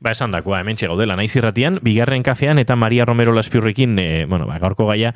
[0.00, 4.46] Ba, esan dakoa, hemen gaudela naiz irratian, bigarren kafean eta Maria Romero Laspiurrekin, e, bueno,
[4.46, 5.14] ba, gaurko gaia,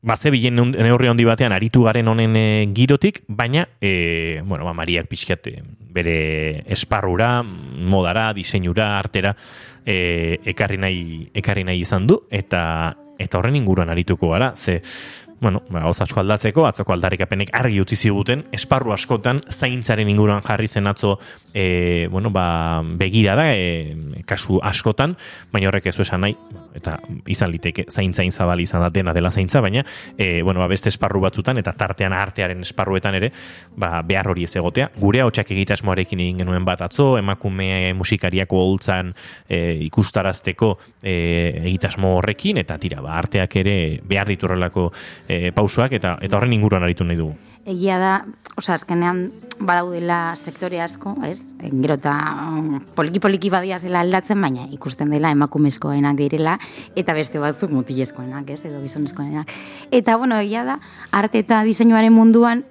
[0.00, 4.72] ba, ze bilen neurri handi batean aritu garen honen e, girotik, baina, e, bueno, ba,
[4.72, 5.50] Mariak pixkat
[5.92, 9.36] bere esparrura, modara, diseinura, artera,
[9.84, 14.80] e, ekarri, nahi, ekarri nahi izan du, eta eta horren inguruan arituko gara, ze
[15.44, 20.88] bueno, ba, asko aldatzeko, atzoko aldarrikapenek argi utzi ziguten, esparru askotan, zaintzaren inguruan jarri zen
[20.88, 21.18] atzo,
[21.52, 25.12] e, bueno, ba, begira da, e, kasu askotan,
[25.52, 26.36] baina horrek ez esan nahi,
[26.74, 26.96] eta
[27.30, 29.84] izan liteke zaintzain zabali izan da dena dela zaintza, baina,
[30.16, 33.30] e, bueno, ba, beste esparru batzutan, eta tartean artearen esparruetan ere,
[33.76, 34.88] ba, behar hori ez egotea.
[34.96, 39.12] Gure hau egitasmoarekin egin genuen bat atzo, emakume musikariako holtzan
[39.48, 41.14] e, ikustarazteko e,
[41.66, 43.76] egitasmo horrekin, eta tira, ba, arteak ere
[44.08, 44.88] behar diturrelako
[45.28, 47.34] e, pausoak eta eta horren inguruan aritu nahi dugu.
[47.64, 48.12] Egia da,
[48.58, 49.26] osea, azkenean
[49.64, 51.54] badaudela sektore asko, ez?
[51.60, 56.58] Gero eta mm, poliki poliki badia zela aldatzen, baina ikusten dela emakumezkoenak direla
[56.96, 58.64] eta beste batzuk mutilezkoenak, ez?
[58.68, 59.52] Edo gizonezkoenak.
[59.90, 60.78] Eta bueno, egia da,
[61.12, 62.64] arte eta diseinuaren munduan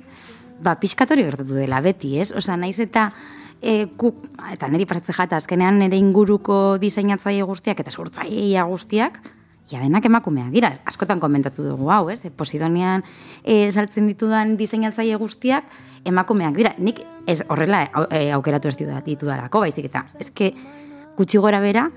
[0.63, 2.31] ba pizkatori gertatu dela beti, ez?
[2.31, 3.09] Osea, naiz eta
[3.63, 4.19] e, kuk,
[4.51, 9.19] eta niri paratze jata, azkenean nire inguruko diseinatzaile guztiak eta sortzailea guztiak,
[9.71, 12.21] ja denak emakumeak dira, askotan komentatu dugu hau, ez?
[12.37, 13.03] Posidonian
[13.43, 15.67] e, saltzen ditudan diseinatzaile guztiak
[16.05, 16.73] emakumeak dira.
[16.77, 20.51] Nik ez horrela e, aukeratu ez ditu darako, baizik eta ezke
[21.17, 21.87] gutxi gora bera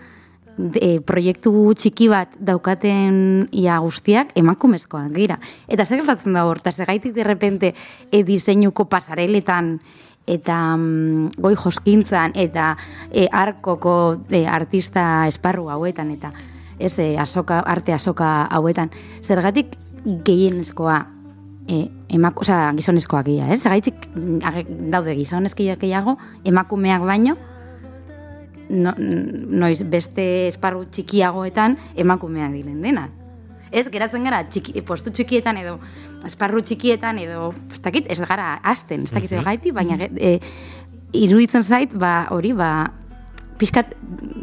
[0.56, 5.38] e, proiektu txiki bat daukaten ia guztiak emakumezkoak dira.
[5.68, 7.74] Eta zer gertatzen da horta, segaitik de repente
[8.10, 9.78] e, diseinuko pasareletan
[10.26, 12.74] eta mm, goi joskintzan eta
[13.12, 16.32] e, arkoko e, artista esparru hauetan eta
[16.78, 18.90] ez e, asoka, arte asoka hauetan,
[19.22, 20.98] zergatik gehienezkoa
[21.68, 23.60] e, emak, oza, gizonezkoak gira, ez?
[23.62, 24.08] Zergatik
[24.92, 27.36] daude gizonezkiak gehiago, emakumeak baino,
[28.70, 33.08] no, noiz beste esparru txikiagoetan emakumeak diren dena.
[33.72, 35.76] Ez, geratzen gara, txiki, postu txikietan edo,
[36.26, 40.38] esparru txikietan edo, ez dakit, ez gara asten, ez dakit, mm baina e,
[41.16, 42.92] iruditzen zait, ba, hori, ba,
[43.58, 43.94] pixkat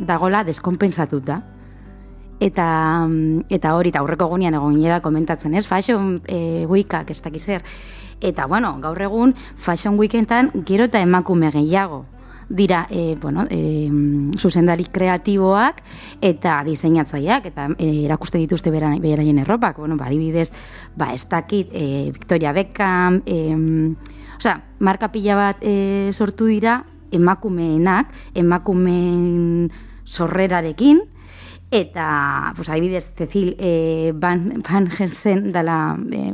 [0.10, 1.40] dagola deskonpensatuta
[2.40, 3.08] eta
[3.50, 5.68] eta hori ta aurreko egunean egon komentatzen, ez?
[5.68, 7.64] Fashion e, weekak ez dakiz zer.
[8.22, 12.06] Eta bueno, gaur egun Fashion Weekendan gero eta emakume gehiago
[12.50, 13.90] dira e, bueno, e,
[14.38, 15.82] zuzendari kreatiboak
[16.22, 20.52] eta diseinatzaileak eta erakuste dituzte beraien erropak, bueno, ba adibidez,
[20.96, 23.56] ba ez dakit e, Victoria Beckham, e,
[24.38, 26.84] osea, marka pila bat e, sortu dira
[27.14, 29.72] emakumeenak, emakumeen
[30.04, 31.02] sorrerarekin,
[31.74, 36.34] eta pues adibidez Cecil eh, Van, Van Gensen dela eh,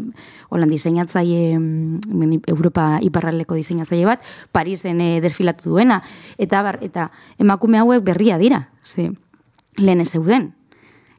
[0.50, 6.02] holan diseinatzaile mm, Europa iparraleko diseinatzaile bat Parisen eh, desfilatu duena
[6.38, 9.14] eta bar, eta emakume hauek berria dira ze
[9.78, 10.56] lehen zeuden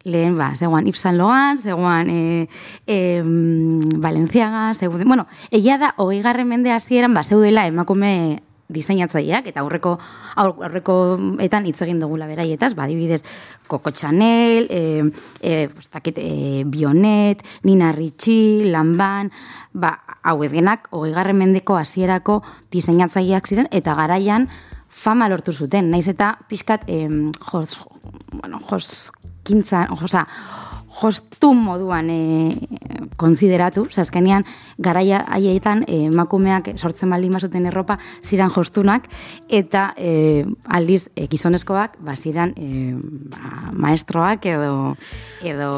[0.05, 2.49] lehen ba zegoan Yves Saint Laurent zegoan eh,
[2.87, 6.45] eh, Valenciaga zeuden bueno ella da 20.
[6.45, 9.97] mende hasieran ba zeudela emakume diseinatzaileak eta aurreko
[10.37, 10.97] aurreko
[11.43, 13.23] etan hitz egin dugula beraietaz, ba adibidez
[13.69, 15.03] Coco Chanel, eh
[15.41, 15.69] eh
[16.17, 19.31] eh Bionet, Nina Ricci, Lanban,
[19.73, 21.33] ba hauek denak 20.
[21.33, 24.49] mendeko hasierako diseinatzaileak ziren eta garaian
[24.89, 25.91] fama lortu zuten.
[25.91, 27.09] Naiz eta pixkat eh
[27.51, 27.79] jos
[28.33, 30.27] bueno, jos kintza, osea,
[31.01, 32.21] jostu moduan e,
[33.21, 34.45] konsideratu, zazkenean
[34.79, 39.09] garaia haietan e, emakumeak sortzen baldin bazuten erropa ziran jostunak
[39.49, 42.95] eta e, aldiz e, gizonezkoak ba, ziran e,
[43.33, 44.73] ba, maestroak edo
[45.47, 45.71] edo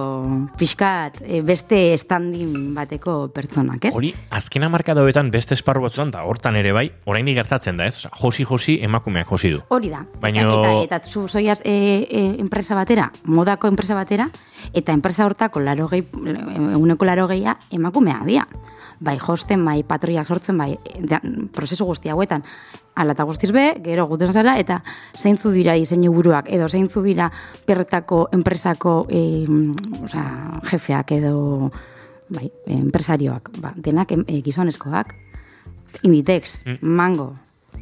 [0.58, 3.94] pixkat e, beste estandin bateko pertsonak, ez?
[3.96, 7.96] Hori, azkena marka dauetan beste esparru batzutan da, hortan ere bai, orain gertatzen da, ez?
[8.02, 9.62] Osa, josi, josi, emakumeak josi du.
[9.72, 10.02] Hori da.
[10.20, 10.46] Baina...
[10.46, 14.28] Eta, eta, eta zu zoiaz e, e, enpresa batera, modako enpresa batera,
[14.72, 16.04] eta enpresa hortako laro gehi,
[16.72, 18.46] eguneko laro gehia emakumea dia.
[19.02, 20.76] Bai josten, bai patroiak sortzen, bai
[21.52, 22.44] prozesu guzti hauetan.
[22.94, 24.82] Ala eta guztiz be, gero guten zara, eta
[25.18, 27.30] zeintzu dira diseinu buruak, edo zeintzu dira
[27.66, 29.22] perretako enpresako e,
[30.02, 30.22] oza,
[30.70, 31.72] jefeak edo
[32.28, 33.50] bai, enpresarioak.
[33.64, 35.16] Ba, denak e, gizonezkoak,
[36.02, 36.78] Inditex, mm.
[36.88, 37.32] Mango,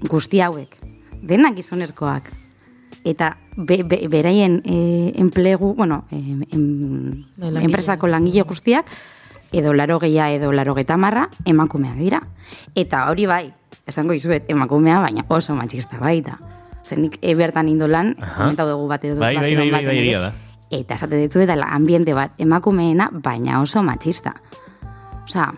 [0.08, 0.78] guzti hauek,
[1.22, 2.31] denak gizonezkoak
[3.05, 6.20] eta be, be, beraien e, enplegu, bueno, e,
[6.52, 8.87] en, enpresako langile guztiak,
[9.52, 12.20] edo laro geia edo laro marra, emakumea dira.
[12.75, 13.52] Eta hori bai,
[13.87, 16.38] esango izuet, emakumea, baina oso matxista baita.
[16.85, 20.32] Zenik ebertan indolan, komentau dugu bat edo bai, bai, bai, bai, bai, bai,
[20.70, 24.37] Eta esate ditu eta ambiente bat emakumeena, baina oso matxista.
[25.25, 25.52] Osa,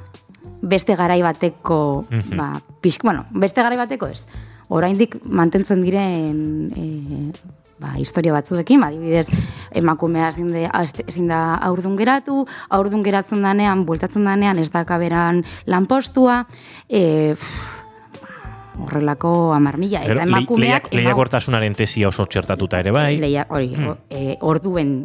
[0.63, 2.37] beste garai bateko, mm -hmm.
[2.37, 4.25] ba, pixk, bueno, beste garai bateko ez,
[4.73, 6.87] oraindik mantentzen diren e,
[7.83, 9.27] ba, historia batzuekin, ba, adibidez,
[9.77, 10.69] emakumea ezin de-
[11.07, 16.47] ezin da aurdun geratu, aurdun geratzen danean, bueltatzen danean, ez da kaberan lanpostua,
[16.89, 17.35] e,
[18.79, 19.77] horrelako amar
[20.15, 20.87] Eta emakumeak...
[20.89, 23.17] lehiak- lehiakortasunaren tesia oso txertatuta ere bai.
[23.21, 25.03] Leia, hori, o- e, orduen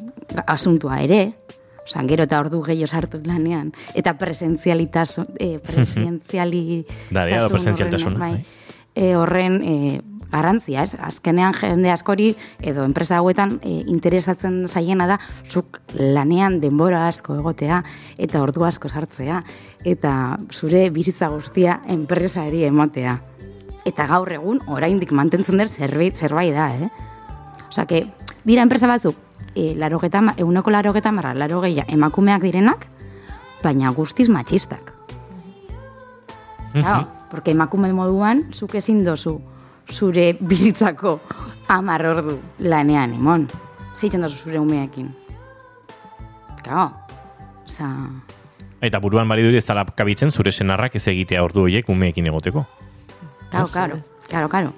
[0.47, 1.33] asuntua ere,
[1.87, 3.69] Osa, gero eta ordu gehiago sartu lanean.
[3.95, 6.81] Eta presentzialitasun, e, presentziali...
[7.15, 8.45] Da, da, presentzialtasuna, Bai, bai.
[8.97, 10.01] E, horren e,
[10.31, 10.97] garantzia, ez?
[10.99, 12.31] Azkenean jende askori
[12.65, 17.83] edo enpresa hauetan e, interesatzen zaiena da zuk lanean denbora asko egotea
[18.17, 19.43] eta ordu asko sartzea
[19.85, 20.11] eta
[20.51, 23.19] zure bizitza guztia enpresari emotea.
[23.87, 26.89] Eta gaur egun oraindik mantentzen den zerbait zerbait da, eh?
[27.69, 28.07] Osea, que
[28.43, 29.15] dira enpresa batzuk,
[29.55, 32.87] e, larogeta, euneko larogeta marra, larogeia emakumeak direnak,
[33.63, 34.91] baina guztiz matxistak.
[36.73, 39.39] Claro, porque emakume moduan, zuk ezin dozu
[39.91, 41.19] zure bizitzako
[41.67, 43.47] amar ordu lanean, emon.
[43.95, 45.13] Zeitzen dozu zure umeekin.
[46.63, 46.91] Claro,
[47.65, 47.89] Osa,
[48.81, 52.65] Eta buruan bari duri ez dala kabitzen zure senarrak ez egitea ordu horiek umeekin egoteko.
[53.49, 53.97] Claro, claro,
[54.27, 54.73] claro, claro.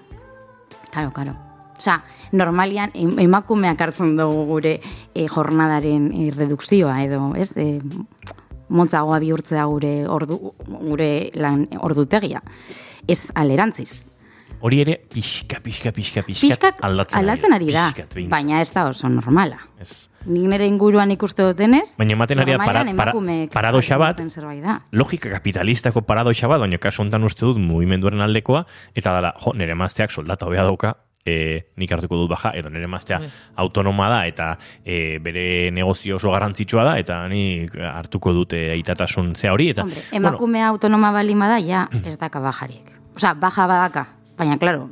[0.90, 1.34] Claro, claro.
[1.78, 4.74] Osa, normalian em- emakumeak hartzen dugu gure
[5.14, 7.52] e, jornadaren e, redukzioa edo, ez?
[7.58, 7.80] E,
[8.70, 12.42] motzagoa bihurtzea gure ordu gure lan ordutegia.
[13.08, 14.06] Ez alerantziz.
[14.62, 17.86] Hori ere pixka, pixka, pixka, pixka aldatzen, aldatzen ari da,
[18.28, 19.56] baina ez da oso normala.
[19.80, 20.10] Ez.
[20.26, 23.14] Nik nire inguruan ikuste dutenez, Baina ematen ari da para- para-
[23.54, 24.20] paradoxa bat,
[24.92, 29.76] logika kapitalistako paradoxa bat, baina kasu honetan uste dut mugimenduaren aldekoa, eta dala, jo, nire
[29.80, 30.98] mazteak soldata hobea dauka,
[31.30, 33.22] e, nik hartuko dut baja, edo nire maztea
[33.62, 34.52] autonoma da, eta
[34.84, 40.06] e, bere negozio oso garrantzitsua da, eta nik hartuko dute aitatasun zea hori, eta, Hombre,
[40.12, 42.96] emakumea autonoma bali bada, ja, ez daka bajarik.
[43.16, 44.08] Osa, baja badaka.
[44.40, 44.86] Baina, klaro,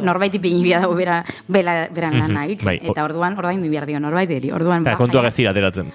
[0.00, 1.18] norbait ipini bia dago bera,
[1.52, 2.64] bera, beran lana egiten.
[2.64, 4.48] bai, o- eta orduan, ordain behar dio norbait eri.
[4.56, 5.90] Orduan, baja, kontuak ez dira ateratzen.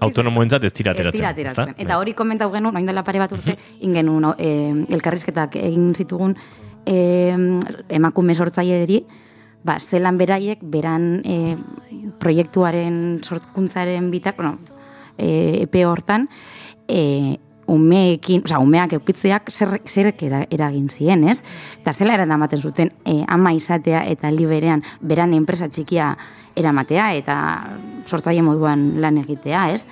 [0.00, 1.74] Autonomoentzat ez dira Ez ateratzen.
[1.76, 6.34] Eta hori komentau genuen, oin dela pare bat urte, ingenuen eh, elkarrizketak egin zitugun
[6.86, 7.36] eh,
[7.88, 9.04] emakume sortzaileri,
[9.64, 11.56] ba, zelan beraiek, beran eh,
[12.20, 14.58] proiektuaren sortkuntzaren bitar, bueno,
[15.18, 16.28] eh, epe hortan,
[16.88, 17.38] eh,
[17.70, 21.38] umeekin, osea, umeak eukitzeak zer, zerek era, eragin zien, ez?
[21.78, 26.10] Eta zela eran ematen zuten eh, ama izatea eta liberean beran enpresa txikia
[26.58, 27.36] eramatea eta
[28.06, 29.86] sortzaile moduan lan egitea, ez?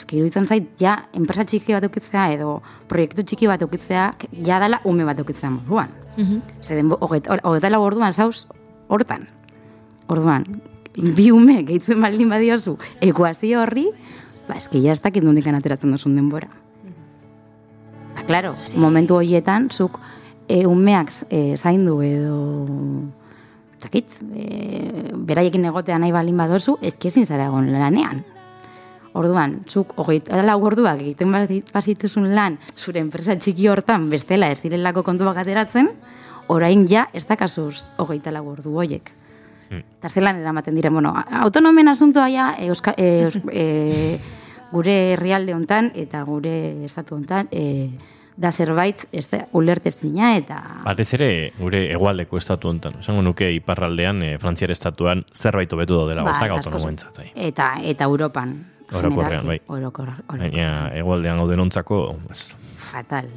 [0.00, 2.54] Eski iruditzen zait, ja, enpresa txiki bat eukitzea edo
[2.88, 4.06] proiektu txiki bat eukitzea,
[4.46, 5.92] ja dala ume bat eukitzea moduan.
[6.16, 6.96] Mm -hmm.
[7.00, 8.46] Hogeita lau orduan zauz,
[8.88, 9.26] hortan.
[10.08, 10.46] Orduan,
[10.94, 13.90] bi ume gehitzen baldin badiozu, ekuazio horri,
[14.48, 16.48] ba, eski ja ez dakit nondik ateratzen duzun denbora.
[18.16, 20.00] Ba, klaro, momentu horietan, zuk
[20.48, 22.40] e, umeak e, zaindu edo
[23.80, 28.24] zakit, e, beraiekin egotea nahi balin badozu, eski ezin zara egon lanean.
[29.18, 31.32] Orduan, zuk hogeita lau orduak egiten
[31.72, 35.90] bazituzun lan zure enpresa txiki hortan bestela ez direlako kontuak ateratzen,
[36.48, 39.10] orain ja ez dakazuz hogeita lau ordu hoiek.
[39.70, 41.12] Eta zelan eramaten diren, bueno,
[41.44, 44.18] autonomen asuntoa ja, e, euska, e, e,
[44.74, 47.90] gure herrialde hontan eta gure estatu hontan e,
[48.40, 52.98] da zerbait ez da ulertezina eta Batez ere, gure hegoaldeko estatu honetan.
[53.02, 57.16] Esango nuke iparraldean, e, Frantziar estatuan zerbait hobetu daudela Ba, gozak autonomoentzat.
[57.18, 57.30] bai.
[57.34, 58.54] eta eta Europan.
[58.92, 59.60] Orokorrean, bai.
[59.68, 60.08] Orokor.
[60.28, 63.28] Baina hegoaldean gauden ontzako, ez, fatal.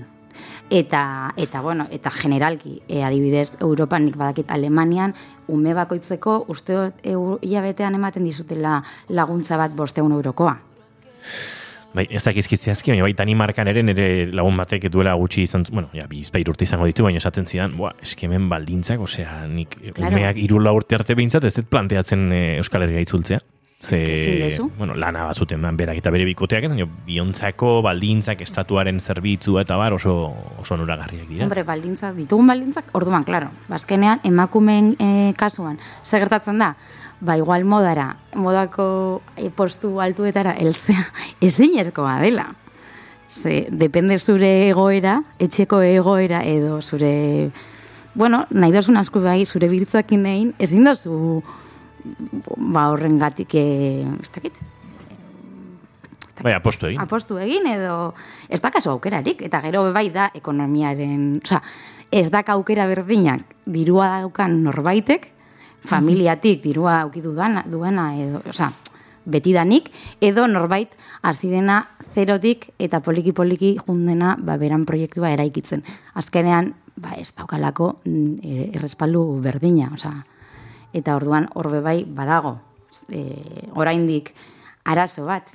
[0.74, 5.14] Eta, eta, bueno, eta generalki, e, adibidez, Europan nik badakit Alemanian,
[5.48, 8.80] ume bakoitzeko, uste eu- hilabetean ematen dizutela
[9.10, 10.58] laguntza bat bosteun eurokoa.
[11.94, 15.92] Bai, ez dakizkit zehazki, baina bai Danimarkan ere nire lagun batek duela gutxi izan, bueno,
[15.94, 20.16] ja, bizpair urte izango ditu, baina esaten zidan, boa, eskemen baldintzak, osea, nik Claro.
[20.16, 23.40] umeak irula urte arte behintzat, ez dut planteatzen e, Euskal Herria itzultzea.
[23.84, 29.76] Ze, bueno, lana bazuten man, berak eta bere bikoteak, baina biontzako baldintzak, estatuaren zerbitzua eta
[29.76, 30.14] bar oso,
[30.62, 31.44] oso nuragarriak dira.
[31.44, 36.70] Hombre, baldintzak, ditugun baldintzak, orduan, klaro, bazkenean, emakumeen e, kasuan, zer gertatzen da,
[37.20, 38.86] ba, igual modara, modako
[39.36, 41.04] e, postu altuetara heltzea,
[41.50, 42.48] ezinezkoa dela.
[43.28, 47.52] Ze, depende zure egoera, etxeko egoera edo zure,
[48.16, 51.44] bueno, nahi dozun asko bai, zure bizitzakin egin, ezin dozu,
[52.58, 54.58] ba, horren gatik, e, ez dakit,
[56.44, 57.00] Bai, apostu egin.
[57.00, 58.14] apostu egin edo
[58.50, 61.62] ez da kaso aukerarik eta gero bai da ekonomiaren, osea,
[62.12, 65.30] ez da aukera berdinak dirua daukan norbaitek,
[65.86, 68.72] familiatik dirua aukidu duena, duena edo, osea,
[69.26, 69.90] betidanik
[70.22, 70.92] edo norbait
[71.22, 75.84] hasi dena zerotik eta poliki poliki jundena ba beran proiektua eraikitzen.
[76.14, 80.26] Azkenean ba, ez daukalako mm, e, errespaldu berdina, osea,
[80.94, 82.60] eta orduan horbe bai badago,
[83.10, 84.34] e, oraindik
[84.86, 85.50] arazo bat.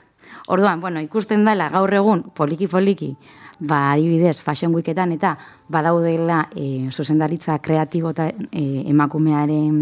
[0.48, 3.14] Orduan, bueno, ikusten dela gaur egun poliki-poliki,
[3.60, 5.36] ba, adibidez, Fashion Weeketan eta
[5.68, 9.78] badaudela e, zuzendaritza kreatibo eta e, emakumearen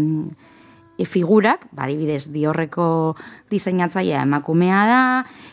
[0.97, 3.15] e, figurak, ba, adibidez, diorreko
[3.51, 5.01] diseinatzailea emakumea da,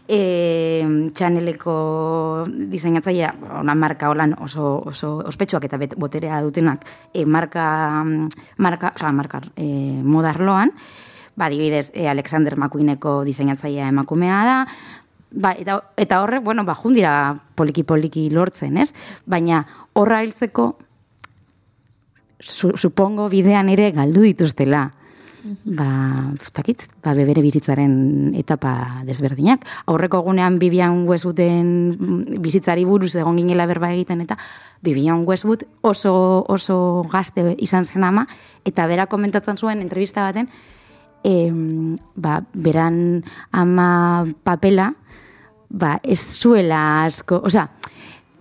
[0.09, 1.77] e, txaneleko
[2.73, 7.67] diseinatzailea, ona marka holan oso, oso ospetsuak eta boterea dutenak, e, marka,
[8.57, 10.73] marka, oza, marka, e, modarloan,
[11.37, 14.59] ba, adibidez, e, Alexander McQueeneko diseinatzailea emakumea da,
[15.35, 18.93] Ba, eta, eta horrek, bueno, ba, jundira poliki-poliki lortzen, ez?
[19.27, 19.65] Baina
[19.99, 20.69] horra hiltzeko,
[22.39, 24.93] su, supongo bidean ere galdu dituztela.
[25.45, 29.65] Ba, ustakit, ba, bebere bizitzaren etapa desberdinak.
[29.93, 34.39] Aurreko egunean Bibian Westwooden bizitzari buruz egon ginela berba egiten, eta
[34.85, 36.15] Bibian Westwood oso,
[36.49, 36.77] oso
[37.13, 38.25] gazte izan zen ama,
[38.65, 40.49] eta bera komentatzen zuen entrevista baten,
[41.25, 44.95] em, ba, beran ama papela,
[45.69, 47.69] ba, ez zuela asko, oza,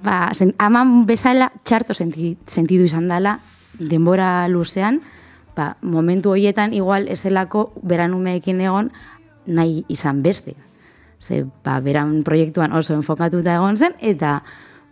[0.03, 3.37] ba, zen, aman bezala txarto senti, sentidu izan dela
[3.79, 5.01] denbora luzean,
[5.55, 8.91] ba, momentu horietan igual ezelako beranumeekin egon
[9.45, 10.55] nahi izan beste.
[11.19, 14.41] Ze, ba, beran proiektuan oso enfokatuta egon zen, eta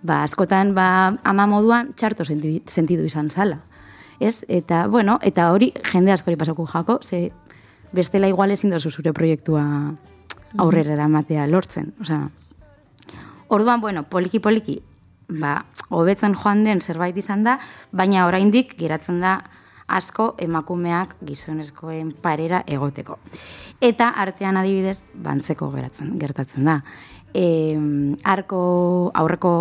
[0.01, 3.61] ba, askotan ba, ama moduan txarto sentidu izan zala.
[4.19, 4.45] Ez?
[4.47, 7.31] Eta, bueno, eta hori jende askori pasako jako, ze
[7.91, 9.63] bestela igual ezin dozu zure proiektua
[10.57, 11.93] aurrera eramatea lortzen.
[12.01, 12.29] Osea,
[13.47, 14.81] orduan, bueno, poliki-poliki,
[15.41, 17.57] ba, hobetzen joan den zerbait izan da,
[17.91, 19.41] baina oraindik geratzen da
[19.97, 23.19] asko emakumeak gizonezkoen parera egoteko.
[23.81, 26.81] Eta artean adibidez, bantzeko geratzen, gertatzen da.
[27.33, 27.45] E,
[28.27, 29.53] arko, aurreko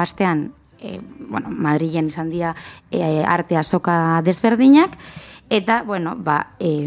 [0.00, 0.50] astean,
[0.80, 1.00] e,
[1.30, 2.54] bueno, Madrilen izan dira
[2.90, 4.96] e, arte azoka desberdinak,
[5.50, 6.86] eta, bueno, ba, e,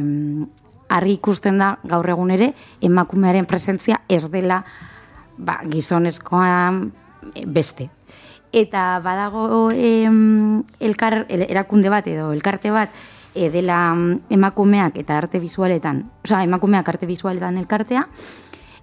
[0.90, 2.52] argi ikusten da gaur egun ere
[2.82, 4.64] emakumearen presentzia ez dela
[5.38, 6.50] ba, gizonezkoa
[7.36, 7.90] eh, beste.
[8.52, 12.90] Eta badago em, elkar, erakunde bat edo elkarte bat
[13.36, 18.08] e, dela mm, emakumeak eta arte bizualetan, oza, emakumeak arte bizualetan elkartea,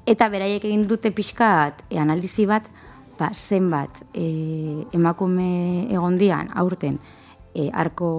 [0.07, 2.69] eta beraiek egin dute pixkat e, analizi bat,
[3.19, 7.01] ba, zenbat e, emakume egondian aurten
[7.55, 8.13] e, arko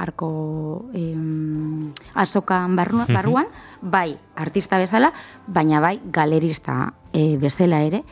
[0.00, 3.50] arko em, asokan barruan,
[3.82, 5.12] bai artista bezala,
[5.46, 8.04] baina bai galerista e, bezala ere.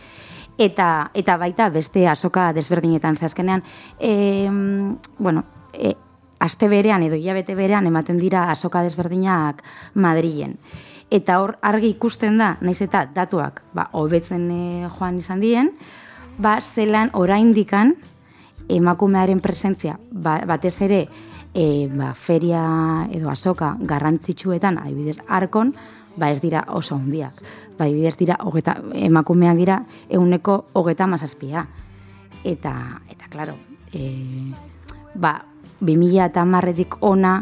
[0.59, 3.63] Eta, eta baita beste asoka desberdinetan zazkenean,
[4.01, 4.49] e,
[5.19, 5.95] bueno, e,
[6.39, 9.63] aste berean edo hilabete berean ematen dira asoka desberdinak
[9.95, 10.59] Madrilen.
[11.11, 14.63] Eta hor argi ikusten da, naiz eta datuak, ba, hobetzen e,
[14.99, 15.73] joan izan dien,
[16.39, 17.95] ba, zelan oraindikan
[18.69, 21.05] emakumearen presentzia, ba, batez ere,
[21.55, 25.73] e, ba, feria edo asoka garrantzitsuetan, adibidez, arkon,
[26.19, 27.39] ba ez dira oso handiak.
[27.79, 29.79] Ba, adibidez dira, hogeta, emakumeak dira,
[30.11, 31.67] euneko hogeta mazazpia.
[32.45, 32.73] Eta,
[33.11, 33.55] eta, klaro,
[33.93, 34.53] e,
[35.15, 35.45] ba,
[35.81, 37.39] 2000 eta marretik ona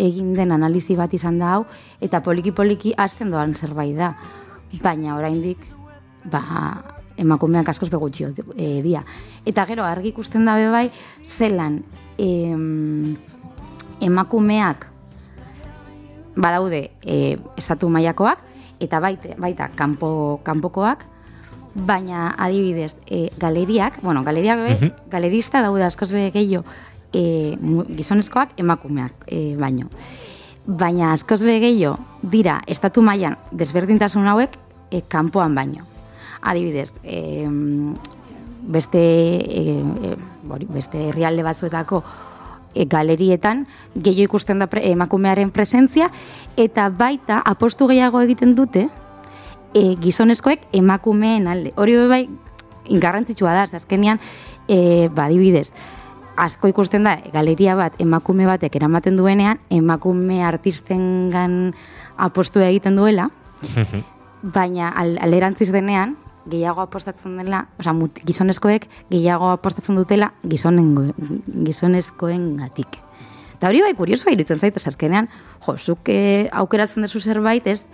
[0.00, 1.64] egin den analizi bat izan da hau,
[2.00, 4.14] eta poliki-poliki azten doan zerbait da.
[4.82, 5.62] Baina oraindik
[6.32, 6.42] ba,
[7.16, 9.04] emakumeak askoz begutxio e, dia.
[9.46, 10.88] Eta gero, argi ikusten dabe bai,
[11.28, 11.82] zelan,
[12.18, 13.14] em,
[14.00, 14.88] emakumeak
[16.36, 18.42] badaude e, estatu mailakoak
[18.80, 21.04] eta baita, baita kanpo, kanpokoak,
[21.74, 25.10] baina adibidez e, galeriak, bueno, galeriak be, mhm.
[25.10, 26.64] galerista daude askoz be gehiago
[27.12, 27.56] e,
[27.96, 29.90] gizonezkoak emakumeak e, baino.
[30.66, 34.56] Baina askoz be gehiago dira estatu mailan desberdintasun hauek
[34.90, 35.84] e, kanpoan baino.
[36.42, 37.48] Adibidez, e,
[38.66, 40.16] beste, e, e,
[40.68, 42.02] beste herrialde batzuetako
[42.84, 46.10] galerietan gehiago ikusten da emakumearen presentzia
[46.56, 48.88] eta baita apostu gehiago egiten dute
[49.74, 51.72] e, gizonezkoek emakumeen alde.
[51.76, 52.28] Hori bai
[52.90, 54.20] garrantzitsua da, azkenean
[54.68, 55.72] e, badibidez
[56.36, 61.72] asko ikusten da galeria bat emakume batek eramaten duenean emakume artistengan
[62.16, 63.30] apostu egiten duela.
[64.42, 66.16] baina alerantziz denean,
[66.50, 67.94] gehiago apostatzen dela, oza,
[68.26, 71.12] gizonezkoek gehiago apostatzen dutela gizonen,
[71.66, 73.00] gizonezkoen gatik.
[73.56, 75.30] Eta hori bai, kurioso irutzen zaitu, azkenean,
[75.64, 77.86] jo, zuk eh, aukeratzen dezu zerbait, ez,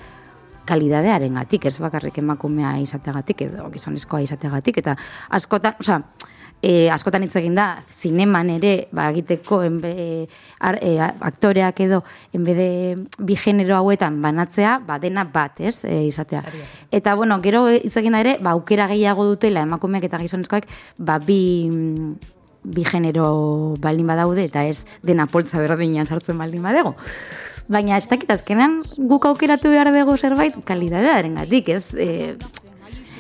[0.67, 4.97] kalidadearen gatik, ez bakarrik emakumea izategatik, edo gizonezkoa izategatik, eta
[5.39, 6.01] askotan, oza,
[6.63, 12.03] e, askotan hitz egin da, zineman ere, ba, egiteko, enbe, e, aktoreak edo,
[12.33, 12.69] enbede
[13.19, 16.45] bi genero hauetan banatzea, ba, dena bat, ez, e, izatea.
[16.95, 21.19] Eta, bueno, gero hitz egin da ere, ba, aukera gehiago dutela emakumeak eta gizonezkoak, ba,
[21.19, 21.43] bi,
[22.63, 26.95] bi genero baldin badaude eta ez dena poltza berdinean sartzen baldin badego.
[27.73, 31.95] Baina ez dakit azkenan guk aukeratu behar dugu zerbait kalidadearen gatik, ez?
[31.95, 32.37] E,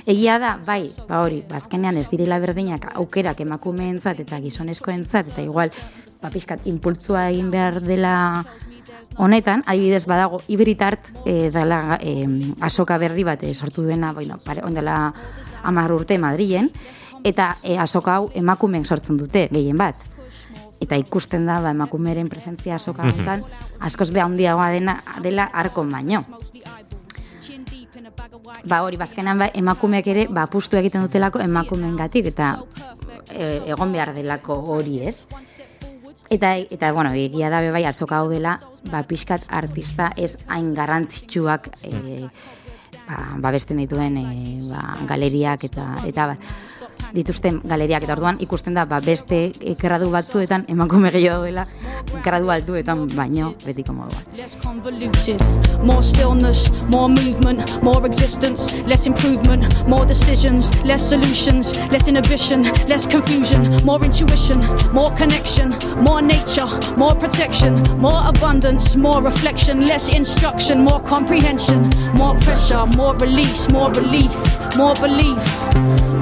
[0.06, 5.42] egia da, bai, ba hori, ba, azkenean ez direla berdinak aukerak emakumeentzat eta gizonezkoentzat eta
[5.44, 5.72] igual,
[6.22, 8.14] ba, pixkat, impultzua egin behar dela
[9.20, 12.26] honetan, adibidez badago hibritart e, dela e,
[12.60, 15.12] asoka berri bat e, sortu duena, bueno, pare, ondela
[15.62, 16.72] amar urte Madrilen,
[17.22, 20.08] eta e, asoka hau emakumeek sortzen dute, gehien bat
[20.82, 23.44] eta ikusten da ba, emakumeren presentzia soka honetan,
[23.78, 26.24] askoz beha handiagoa dena dela arkon baino.
[28.68, 32.54] Ba hori, bazkenan ba, emakumeak ere, ba, pustu egiten dutelako emakumeen gatik, eta
[33.30, 35.16] e, egon behar delako hori ez.
[36.32, 38.56] Eta, eta bueno, egia da bai, azoka hau dela,
[38.90, 42.28] ba, pixkat artista ez hain garrantzitsuak e,
[43.08, 44.26] ba, ba besten dituen e,
[44.70, 46.38] ba, galeriak eta, eta ba,
[47.14, 51.66] dituzten galeriak eta orduan ikusten da ba, beste gradu batzuetan emakume gehiago dela
[52.24, 54.22] gradu altuetan baino betiko moduan.
[55.82, 63.06] More stillness, more movement, more existence, less improvement, more decisions, less solutions, less inhibition, less
[63.06, 64.58] confusion, more intuition,
[64.92, 72.34] more connection, more nature, more protection, more abundance, more reflection, less instruction, more comprehension, more
[72.40, 74.32] pressure, more release, more relief,
[74.76, 75.42] more belief,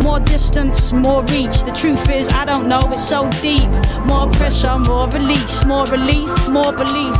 [0.02, 1.62] more distance, more reach.
[1.64, 3.68] The truth is, I don't know, it's so deep.
[4.06, 7.16] More pressure, more release, more relief, more belief.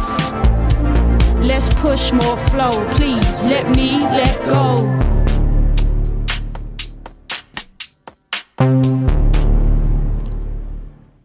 [1.47, 5.10] Let's push more flow, please let me let go.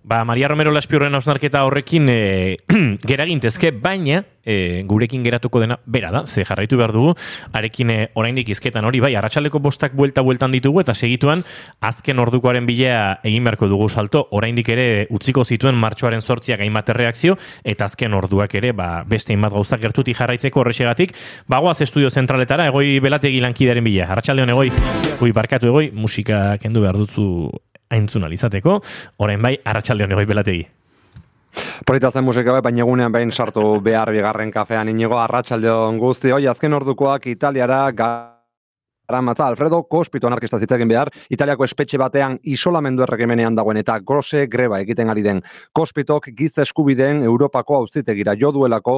[0.05, 2.57] Ba, Maria Romero Laspiurren osnarketa horrekin e,
[3.09, 7.15] geragintezke, baina e, gurekin geratuko dena bera da, ze jarraitu behar dugu,
[7.57, 11.41] arekin e, oraindik izketan hori, bai, arratsaleko bostak buelta bueltan ditugu, eta segituan
[11.81, 17.39] azken ordukoaren bilea egin beharko dugu salto, oraindik ere utziko zituen martxoaren sortziak hainbat reakzio,
[17.65, 21.17] eta azken orduak ere, ba, beste hainbat gauzak gertuti jarraitzeko horrexegatik,
[21.49, 24.69] bagoaz estudio zentraletara, egoi belategi lankidaren bila, arratsaldeon egoi,
[25.17, 27.49] hui barkatu egoi, musika kendu behar dutzu
[27.89, 28.79] aintzun alizateko,
[29.17, 30.67] orain bai, arratsalde honi belategi.
[31.85, 36.47] Polita zen musika bai, baina egunean behin sartu behar bigarren kafean inigo arratsalde guzti, hoi
[36.47, 37.85] azken ordukoak Italiara
[39.07, 44.79] Aramatza, Alfredo Kospito anarkista zitzegin behar, Italiako espetxe batean isolamendu erregimenean dagoen eta grose greba
[44.81, 45.43] egiten ari den.
[45.73, 48.95] Kospitok giz eskubideen Europako auzitegira jo duelako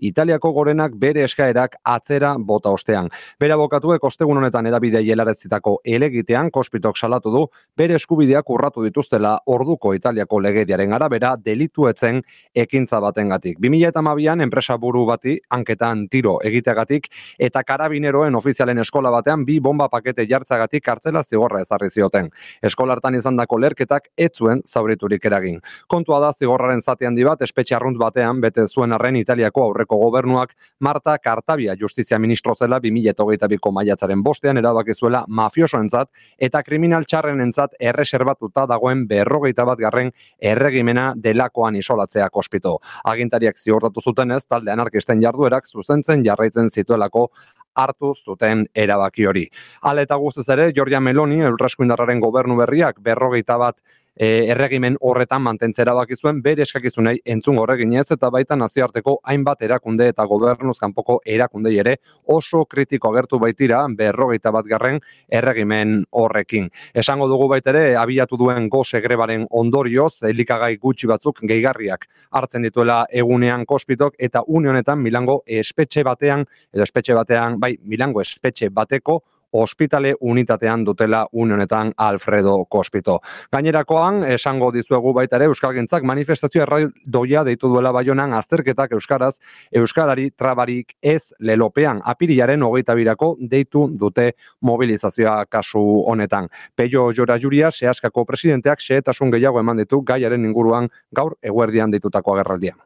[0.00, 3.10] Italiako gorenak bere eskaerak atzera bota ostean.
[3.40, 7.42] Bere abokatuek ostegun honetan edabidea jelaretzitako elegitean, Kospitok salatu du,
[7.76, 12.22] bere eskubideak urratu dituztela orduko Italiako legediaren arabera delituetzen
[12.54, 13.58] ekintza batengatik.
[13.60, 19.58] 2000 eta mabian, enpresa buru bati, anketan tiro egitegatik, eta karabineroen ofizialen eskola batean bi
[19.60, 22.30] bomba pakete jartzagatik kartzela zigorra ezarri zioten.
[22.62, 25.60] Eskolartan izandako lerketak ez zuen zauriturik eragin.
[25.88, 30.54] Kontua da zigorraren zati handi bat espetxe arrunt batean bete zuen arren Italiako aurreko gobernuak
[30.80, 38.66] Marta Kartabia justizia ministro zela 2022ko maiatzaren bostean erabaki zuela mafiosoentzat eta kriminal txarrenentzat erreserbatuta
[38.66, 42.78] dagoen berrogeita bat garren erregimena delakoan isolatzea kospito.
[43.04, 43.56] Agintariak
[44.04, 47.30] zuten ez talde anarkisten jarduerak zuzentzen jarraitzen zituelako
[47.74, 49.46] hartu zuten erabaki hori.
[49.82, 53.76] Hala eta guztiz ere, Giorgia Meloni, Eurraskuindarraren gobernu berriak, berrogeita bat
[54.20, 60.10] e, erregimen horretan mantentzera baki zuen bere eskakizunei entzun horreginez eta baita nazioarteko hainbat erakunde
[60.12, 61.96] eta gobernuz kanpoko erakundei ere
[62.36, 65.00] oso kritiko agertu baitira berrogeita bat garren
[65.40, 66.68] erregimen horrekin.
[66.94, 73.64] Esango dugu baitere abiatu duen goze grebaren ondorioz elikagai gutxi batzuk gehigarriak hartzen dituela egunean
[73.64, 80.84] kospitok eta unionetan Milango espetxe batean edo espetxe batean bai Milango espetxe bateko ospitale unitatean
[80.84, 83.20] dutela unionetan Alfredo Kospito.
[83.52, 89.34] Gainerakoan, esango dizuegu baita ere, Euskalgintzak manifestazioa doia deitu duela baionan azterketak Euskaraz,
[89.72, 96.48] Euskarari trabarik ez lelopean apiriaren hogeita birako deitu dute mobilizazioa kasu honetan.
[96.76, 102.78] Peio Jora Juria, sehaskako presidenteak, sehetasun gehiago eman ditu gaiaren inguruan gaur eguerdian ditutako agerraldian.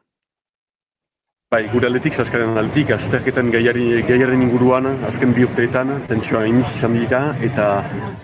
[1.55, 7.19] Bai, gure aldetik, saskaren aldetik, azterketan gaiaren inguruan, azken bi urteetan, tentsioa iniz izan dira,
[7.47, 7.67] eta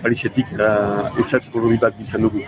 [0.02, 2.42] parixetik uh, ezatz kolori bat biltzen dugu.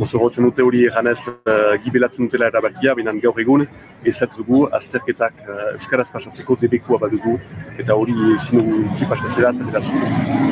[0.00, 1.54] Mozorotzen dute hori eganez uh,
[1.86, 3.64] gibelatzen dutela erabakia, binan gaur egun,
[4.12, 7.38] ezatz dugu azterketak uh, Euskaraz pasatzeko debekua bat dugu,
[7.78, 9.86] eta hori zinu zi pasatzera, eta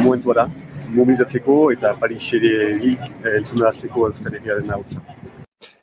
[0.06, 0.48] momentua da,
[0.96, 4.82] mobilizatzeko eta parixeri uh, entzuna azteko hau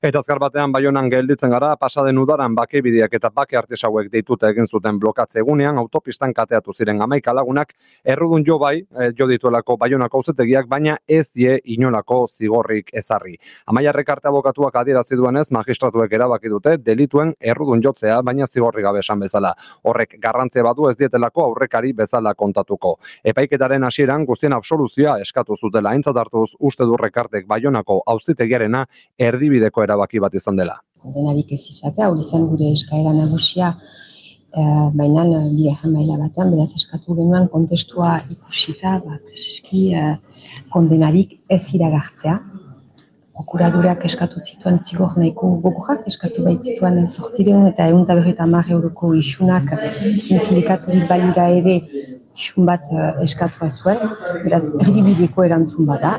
[0.06, 4.52] Eta azkar batean baionan gelditzen gara, pasaden udaran bake bideak eta bake artis hauek deituta
[4.54, 7.72] egin zuten blokatze egunean, autopistan kateatu ziren amaika lagunak,
[8.13, 13.34] errudun jo bai, eh, jo dituelako baionako auzetegiak, baina ez die inolako zigorrik ezarri.
[13.65, 19.26] Amaia rekarte abokatuak adierazi duenez, magistratuek erabaki dute, delituen errudun jotzea, baina zigorri gabe esan
[19.26, 19.56] bezala.
[19.82, 23.00] Horrek garrantzia badu ez dietelako aurrekari bezala kontatuko.
[23.24, 28.86] Epaiketaren hasieran guztien absoluzioa eskatu zutela aintzat hartuz uste du rekartek baionako auzitegiarena
[29.18, 30.79] erdibideko erabaki bat izan dela.
[31.15, 33.75] Denarik ez izatea, hori zen gure eskaera nagusia,
[34.51, 34.63] e,
[34.99, 40.15] baina bigarren maila batean, beraz eskatu genuen kontestua ikusita, ba, preseski, e,
[40.73, 42.39] kondenarik ez iragartzea.
[43.36, 49.12] Prokuradurak eskatu zituen zigor nahiko gogorrak, eskatu baitzituen zortzireun eta egun eta berreta mar euroko
[49.19, 51.81] isunak zintzilikaturik balira ere
[52.36, 52.88] isun bat
[53.25, 53.99] eskatua zuen,
[54.45, 56.15] beraz erdibideko erantzun bada.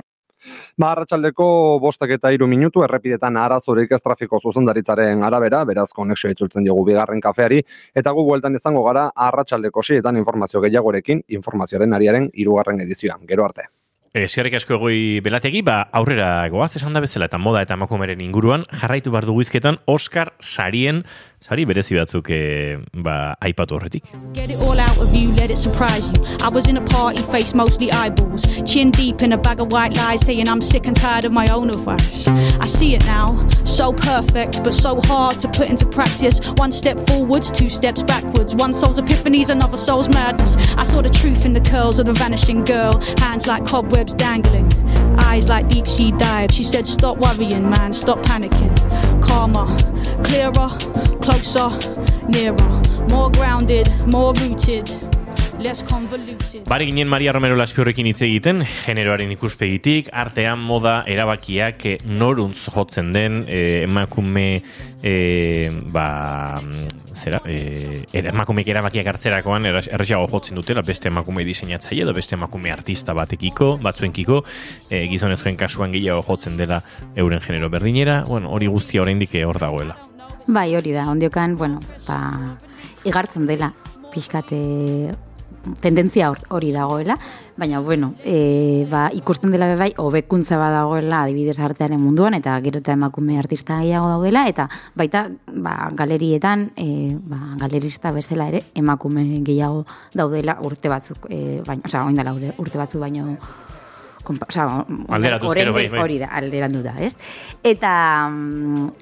[0.84, 6.84] Arratsaldeko bostak eta iru minutu, errepidetan arazorik ez trafiko zuzendaritzaren arabera, beraz konexio itzultzen diogu
[6.84, 7.62] bigarren kafeari,
[7.94, 13.24] eta gu bueltan izango gara arratsaldeko sietan informazio gehiagorekin, informazioaren ariaren irugarren edizioan.
[13.26, 13.70] Gero arte.
[14.16, 18.62] Eskerrik asko egoi belategi, ba, aurrera goaz esan da bezala eta moda eta emakumeren inguruan,
[18.80, 21.04] jarraitu bar izketan Oscar sarien,
[21.40, 24.04] sari berezi batzuk e, ba, aipatu horretik.
[24.32, 26.24] Get it all out of you, let it surprise you.
[26.42, 28.44] I was in a party, face mostly eyeballs.
[28.64, 31.46] Chin deep in a bag of white lies, saying I'm sick and tired of my
[31.48, 32.26] own advice.
[32.28, 36.40] I see it now, so perfect, but so hard to put into practice.
[36.56, 38.54] One step forwards, two steps backwards.
[38.54, 40.56] One soul's epiphanies, another soul's madness.
[40.76, 42.98] I saw the truth in the curls of the vanishing girl.
[43.18, 44.66] Hands like cobwebs dangling,
[45.20, 46.50] eyes like deep sea dive.
[46.50, 48.74] She said, Stop worrying, man, stop panicking.
[49.22, 49.66] Calmer,
[50.24, 50.70] clearer,
[51.26, 51.70] closer,
[52.28, 52.56] nearer.
[53.10, 54.94] More grounded, more rooted.
[56.68, 63.08] Bari ginen Maria Romero Laspiorrekin hitz egiten, generoaren ikuspegitik, artean moda erabakiak eh, noruntz jotzen
[63.14, 64.60] den, eh, emakume,
[65.02, 66.60] eh, ba,
[67.16, 73.16] zera, eh, emakumeek erabakiak hartzerakoan erresago jotzen dutela, beste emakume diseinatzaile edo beste emakume artista
[73.16, 74.44] batekiko, batzuenkiko,
[74.90, 76.82] eh, gizonezkoen kasuan gehiago jotzen dela
[77.16, 79.96] euren genero berdinera, bueno, hori guztia oraindik eh, hor dagoela.
[80.46, 82.56] Bai, hori da, ondiokan, bueno, ba,
[83.04, 83.72] igartzen dela,
[84.12, 84.60] pixkate
[85.82, 87.16] tendentzia hori dagoela,
[87.58, 92.94] baina bueno, e, ba, ikusten dela bebai, hobekuntza badagoela adibidez artearen munduan, eta gero eta
[92.94, 99.82] emakume artista gehiago daudela, eta baita ba, galerietan, e, ba, galerista bezala ere, emakume gehiago
[100.14, 103.34] daudela urte batzuk, e, baina, oza, oindala urte batzuk baino,
[104.26, 104.66] Osa,
[105.72, 106.00] bai, bai.
[106.02, 107.14] hori da, alderandu da, ez?
[107.62, 107.92] Eta,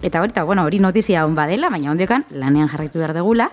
[0.02, 3.50] eta hori, bueno, hori notizia hon badela, baina ondekan lanean jarraitu behar degula,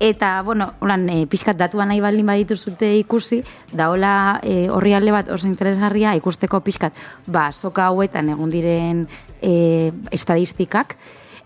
[0.00, 3.38] Eta, bueno, holan, e, pixkat datuan nahi baldin baditu zute ikusi,
[3.72, 6.98] da hola e, horri alde bat oso interesgarria ikusteko pixkat,
[7.30, 9.04] ba, soka hauetan egun diren
[9.40, 10.96] e, estadistikak,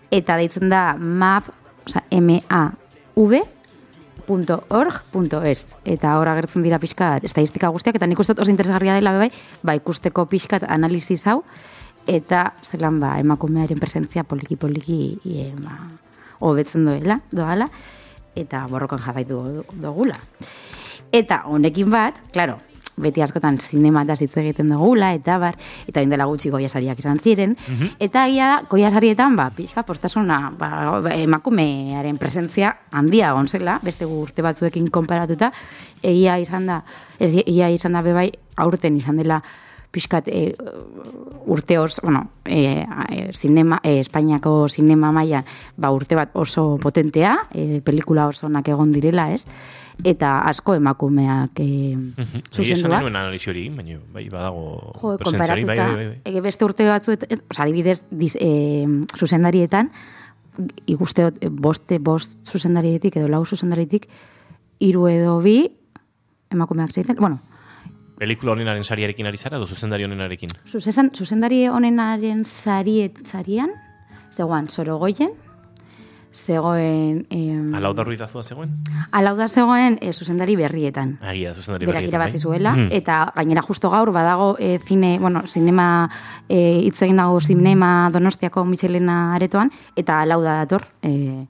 [0.09, 1.51] eta deitzen da map,
[1.85, 3.43] oza, M-A-V,
[4.29, 9.31] .org.es eta hor agertzen dira pixkat estadistika guztiak eta nik uste oso interesgarria dela bebai
[9.63, 11.41] ba ikusteko pixkat analiziz hau
[12.07, 15.89] eta zelan ba emakumearen presentzia poliki poliki e, ba,
[16.39, 17.69] hobetzen duela doala
[18.35, 20.15] eta borrokan jarraitu dugula.
[21.11, 22.59] Eta honekin bat, claro,
[23.01, 25.57] beti askotan zinema da hitz egiten dugula, eta bar,
[25.87, 27.95] eta indela gutxi goiasariak izan ziren, mhm.
[27.99, 30.69] eta ia goiasarietan, ba, pixka postasuna, ba,
[31.15, 35.51] emakumearen presentzia handia gonzela, beste urte batzuekin konparatuta,
[36.03, 36.83] egia izan da,
[37.19, 39.41] ez, egia izan da bebai, aurten izan dela,
[39.91, 40.53] pixkat e,
[41.49, 45.41] urte oso, bueno, e, e, zinema, e, Espainiako zinema maila
[45.77, 49.45] ba, urte bat oso potentea, e, pelikula oso onak egon direla, ez?
[50.07, 51.65] Eta asko emakumeak e,
[52.53, 53.01] zuzendua.
[53.01, 56.41] Egia analizi hori, baina bai badago jo, bai, bai, bai, bai.
[56.45, 59.91] beste urte batzu, oza, adibidez, diz, e, zuzendarietan,
[60.87, 64.07] ikusteot, boste, bost zuzendarietik, edo lau zuzendarietik,
[64.79, 65.61] iru edo bi,
[66.51, 67.41] emakumeak ziren, bueno,
[68.19, 70.51] Pelikula honenaren sariarekin ari zara, edo zuzendari honenarekin?
[70.67, 73.71] Zuzen, zuzendari honenaren sariet zarian,
[74.35, 75.31] zegoen sorogoien,
[76.33, 77.25] zegoen...
[77.29, 78.71] Eh, Alauda ruidazua zegoen?
[79.11, 81.17] Alauda zegoen eh, zuzendari berrietan.
[81.21, 82.19] Agia, zuzendari Berak berrietan.
[82.19, 82.41] Berak bai.
[82.41, 82.89] zuela, mm.
[82.91, 86.09] eta gainera justo gaur badago eh, zine, bueno, zinema,
[86.47, 91.45] eh, itzegin dago zinema donostiako Michelena aretoan, eta alauda dator, eh,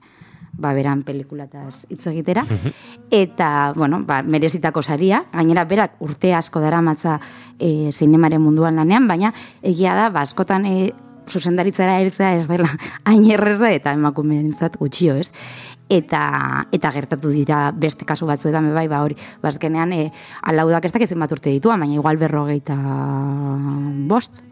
[0.59, 2.43] ba, beran pelikulataz hitz egitera.
[2.43, 2.73] Mhm.
[3.11, 7.19] Eta, bueno, ba, merezitako saria, gainera berak urte asko dara matza
[7.57, 10.91] e, zinemaren munduan lanean, baina egia da, ba, askotan e,
[11.29, 12.69] zuzendaritzara eritzea ez dela
[13.05, 15.31] hain erreza eta emakumeentzat gutxio, ez?
[15.89, 20.03] Eta, eta gertatu dira beste kasu batzuetan bai, ba hori, bazkenean e,
[20.51, 22.77] alaudak ez dakizen bat urte ditua, baina igual berrogeita
[24.11, 24.43] bost,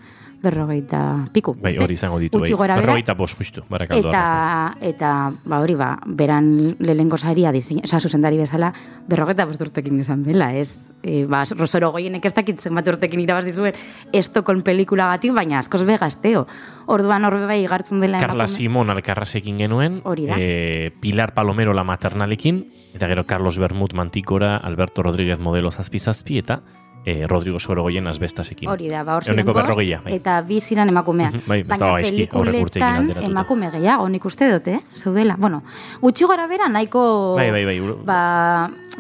[0.42, 1.56] berrogeita piku.
[1.60, 2.38] Bai, hori izango ditu.
[2.38, 2.58] Gutxi Bai.
[2.58, 2.76] gora.
[2.80, 4.10] Berrogeita bost, justu, barakaldo.
[4.10, 5.12] Eta, eta,
[5.46, 8.72] ba, hori ba, beran lehenko saria, disein, oza, zuzendari bezala,
[9.08, 10.92] berrogeta bost urtekin izan dela, ez?
[11.04, 13.74] E, ba, Rosero goienek ez dakit zenbat urtekin irabazi zuen
[14.14, 16.46] Estokon pelikulagatik, baina askoz be gazteo.
[16.88, 20.36] Orduan horbe bai igartzen dela Carla emakume- Simon alkarrasekin genuen, Hori da.
[20.38, 26.62] eh, Pilar Palomero la maternalekin, eta gero Carlos Bermut mantikora, Alberto Rodríguez modelo zazpi-zazpi, eta
[27.06, 28.70] eh, Rodrigo Sorogoyen asbestasekin.
[28.70, 30.16] Hori da, ba, hor ziren bost, bai.
[30.16, 31.40] eta bi ziren emakumeak.
[31.48, 34.80] Bai, Baina pelikuletan emakume gehiago, nik uste dut, eh?
[34.96, 35.38] Zeudela.
[35.40, 35.64] Bueno,
[36.02, 37.80] gutxi gora bera nahiko Bai, bai, bai.
[38.06, 38.20] ba,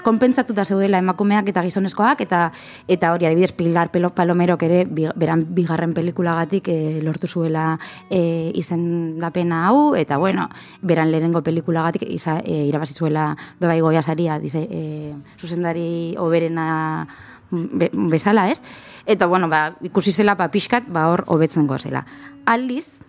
[0.04, 2.52] konpentsatuta zeudela emakumeak eta gizonezkoak, eta
[2.88, 7.78] eta hori adibidez Pilar Pelo Palomerok ere bi, beran bigarren pelikulagatik eh, lortu zuela
[8.10, 10.48] eh, izendapena hau, eta bueno,
[10.82, 17.08] beran lehenengo pelikulagatik iza, eh, irabazi zuela bebai goia saria, dize, eh, zuzendari oberena
[17.52, 18.62] be, bezala, ez?
[19.06, 22.06] Eta, bueno, ba, ikusi zela, ba, pixkat, ba, hor, hobetzen gozela.
[22.46, 23.00] Aldiz,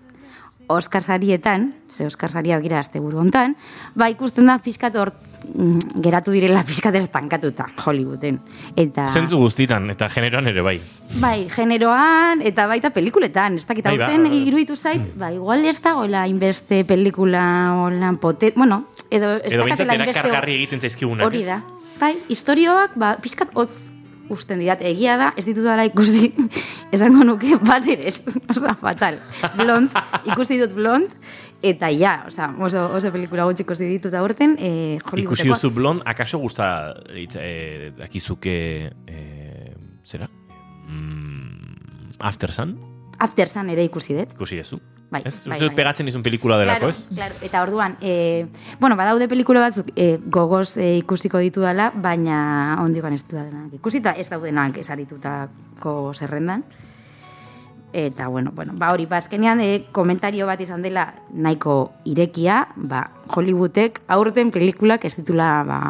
[0.70, 3.54] Oskar sarietan, ze Oskar saria gira azte buru hontan,
[3.96, 5.14] ba, ikusten da pixkat hor
[5.54, 8.36] mm, geratu direla pixkat estankatuta Hollywooden.
[8.76, 10.76] Eta, Zentzu guztitan, eta generoan ere bai.
[11.22, 14.34] bai, generoan, eta baita pelikuletan, ez dakit, Bai, ba, aurten ba, ba.
[14.44, 17.46] iruditu zait, ba, igual ez da, hola, inbeste pelikula,
[17.86, 21.62] hola, pote, bueno, edo, ez Edo dakatela inbeste- erakargarri egiten zaizkigunak, Hori da.
[21.98, 23.87] Bai, historioak, ba, pixkat hotz
[24.30, 26.32] usten didat, egia da, ez ditudala ikusi,
[26.94, 28.22] esango nuke bat ere, ez,
[28.54, 29.18] oza, fatal.
[29.56, 29.90] Blond,
[30.26, 31.12] ikusi dut blond,
[31.62, 35.54] eta ja, oza, oso, oso pelikula gutxi ikusi ditut aurten, eh, Ikusi Hollywoodeko.
[35.54, 36.68] duzu blond, akaso gusta
[37.14, 38.54] hitz, eh, dakizuke,
[39.06, 40.28] eh, zera?
[40.88, 42.76] Mm, After Sun,
[43.18, 44.32] After Sun ere ikusi dut.
[44.34, 44.78] ikusi duzu.
[45.10, 45.46] Bai, ez?
[45.48, 45.76] bai, dut bai.
[45.76, 47.06] pegatzen izun pelikula delako, Claro, ez?
[47.14, 47.34] claro.
[47.40, 48.46] Eta orduan, e,
[48.78, 54.02] bueno, badaude pelikula batzuk e, gogoz e, ikusiko ditu dela, baina ondikan ez dudanak ikusi,
[54.02, 56.64] eta ez daudenak esaritutako zerrendan.
[57.90, 64.02] Eta, bueno, bueno, ba hori, bazkenean e, komentario bat izan dela nahiko irekia, ba, Hollywoodek
[64.12, 65.80] aurten pelikulak ez ditula, ba,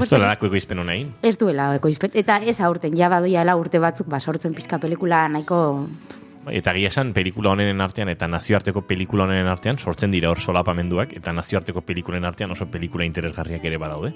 [0.00, 1.12] Ez duela lako ekoizpen hona egin.
[1.22, 5.86] ez duela ekoizpen, eta ez aurten, ja badoiala urte batzuk, ba, sortzen pixka pelikula nahiko
[6.48, 11.12] Eta gila esan, pelikula honenen artean eta nazioarteko pelikula honenen artean sortzen dira hor solapamenduak
[11.18, 14.14] eta nazioarteko pelikulen artean oso pelikula interesgarriak ere badaude.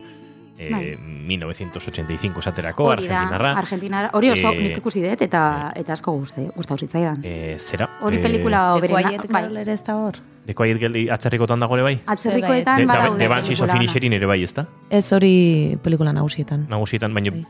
[0.57, 0.97] E, Bai.
[0.97, 3.53] 1985 esaterako, Argentinarra.
[3.59, 7.21] Argentinarra, hori oso Eh, nik ikusi dut, eta, eta asko guzti, gustau zitzaidan.
[7.27, 7.89] E, zera?
[8.03, 9.45] Hori pelikula The oberena, bai.
[9.63, 10.15] Ere ez da hor.
[10.47, 11.99] Deko aiet geli atzarrikotan dago ere bai?
[12.07, 13.19] Atzerrikoetan De, badaude.
[13.19, 14.67] de Banshees of pelikula Inisherin ere bai, ezta?
[14.91, 16.67] Ez hori pelikula nagusietan.
[16.71, 17.45] Nagusietan, baina Bai.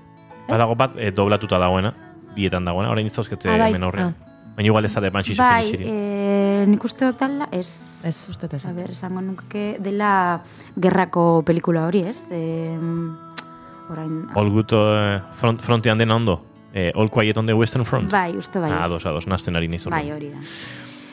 [0.49, 1.93] badago bat e, doblatuta dagoena,
[2.35, 4.15] bietan dagoena, orain iztauzkete Ah, bai, hemen aurrean.
[4.55, 7.67] Baina igual ez da de Banshees of Bai, eh, nik uste dut ala, ez...
[8.07, 8.63] Ez, uste ez.
[8.67, 10.43] A ber, esango nuke dela
[10.79, 12.21] gerrako pelikula hori, ez?
[12.31, 12.79] Eh,
[13.91, 14.29] orain...
[14.39, 16.39] All good eh, front, frontean dena ondo?
[16.73, 18.11] Eh, all quiet on the western front?
[18.11, 18.71] Bai, uste bai.
[18.71, 20.43] Ah, ados, ados, nazten ari niz bai, hori da.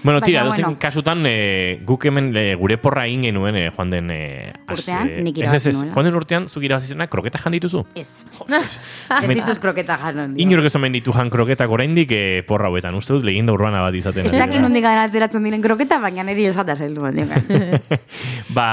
[0.03, 0.79] Bueno, Baina, tira, dozen bueno.
[0.79, 4.09] kasutan, eh, guk hemen eh, gure porra egin genuen eh, joan den...
[4.09, 5.93] Eh, az, Urtean, eh, nik ez, irabazi ez, ez, nuela.
[5.93, 7.83] joan den urtean, zuk irabazizena, kroketa jan dituzu?
[7.93, 8.25] Ez.
[9.21, 10.33] ez ditut kroketa janon.
[10.33, 10.41] dio.
[10.47, 13.97] Inork ez omen ditu jan kroketak oraindik eh, porra hauetan, uste dut legenda urbana bat
[13.99, 14.25] izaten.
[14.25, 14.63] Ez ari dakit da.
[14.65, 17.01] nondik ateratzen diren kroketa, baina niri esata zeldu
[18.57, 18.67] ba,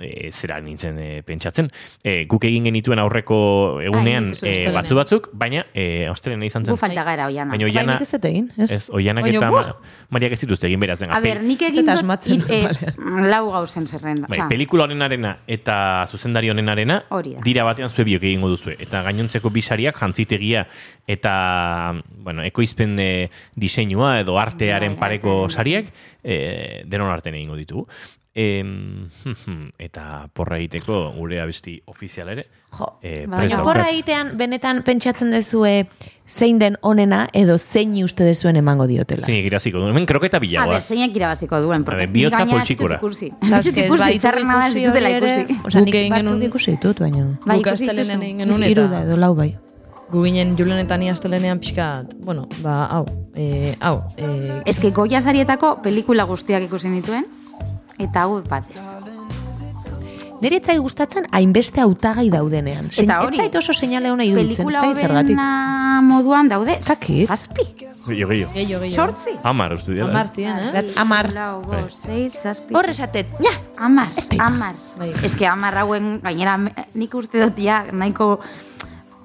[0.00, 1.70] e, zera nintzen e, pentsatzen.
[2.04, 6.66] E, guk egin genituen aurreko egunean Bai, dituzu, e, batzu batzuk, baina e, austelena izan
[6.66, 6.76] zen.
[6.76, 7.50] Gu falta gara oiana.
[7.54, 8.70] Baina Bai, oiana, nik ez egin, ez?
[8.70, 9.72] ez, oianak Baina, eta buah!
[10.11, 10.98] ma, Mariak ez dituzte egin beraz.
[11.08, 13.28] A ber, nik egin dut asmatzen, eh, normalean.
[13.32, 14.28] lau gauzen zerrenda.
[14.28, 15.76] Bai, pelikula honenarena eta
[16.08, 17.00] zuzendari honenarena
[17.44, 18.76] dira batean zue biok egingo duzue.
[18.78, 20.66] Eta gainontzeko bisariak jantzitegia
[21.08, 21.34] eta
[22.22, 23.12] bueno, ekoizpen e,
[23.56, 27.88] diseinua edo artearen Bai, pareko artearen sariak e, denon artean egingo ditugu.
[28.34, 29.10] Em,
[29.78, 32.46] eta porra egiteko gure abesti ofizial ere.
[32.72, 35.86] Jo, eh, Baina Porra egitean, benetan pentsatzen dezue
[36.24, 39.26] zein den onena edo zein uste dezuen emango diotela.
[39.26, 39.90] Zein iraziko du.
[39.90, 41.84] Hemen kroketa A ber, zeinak irabaziko duen.
[41.84, 42.96] porque A ber, nik bihotza gainera ez ditut poltsikora.
[42.96, 43.26] ikusi.
[43.26, 45.58] Ez Eta ditut eske ez ikusi, baditu txarrena da, ez ikusi ere, ikusi.
[45.62, 47.26] Guk nik batzuk ikusi ditut, baina...
[47.44, 49.50] Bai, ikusi Hiru eta da edo lau bai.
[50.12, 55.82] gu ginen julenetan astelenean pixkat, bueno, ba, hau, e, hau, e, Ez que Goya sarietako
[55.82, 57.24] pelikula guztiak ikusi nituen,
[58.02, 58.84] eta hau bat ez.
[60.42, 62.88] Nire etzai gustatzen hainbeste hautagai daudenean.
[62.90, 65.04] Zein- Eta hori, Ez zait oso seinale ona iruditzen, Pelikula zergatik.
[65.06, 67.28] hoberena moduan daude, Zakit.
[67.28, 67.62] zazpi,
[68.08, 68.28] gehiago.
[68.52, 68.88] gehiago, gehiago.
[68.90, 69.30] sortzi.
[69.44, 70.08] Amar, uste dira.
[70.08, 70.72] Amar ziren, eh?
[70.74, 71.32] Bat, Amar.
[71.32, 71.82] Lau, Bai.
[71.82, 72.74] bost, seis, zazpi.
[72.74, 74.08] Hor esatet, ja, Amar,
[74.40, 74.74] amar.
[74.98, 75.12] Bai.
[75.22, 76.58] Ez que amar hauen, gainera,
[76.94, 78.40] nik uste dut ja, nahiko